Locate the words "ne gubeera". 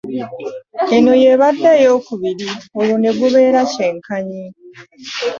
2.99-3.59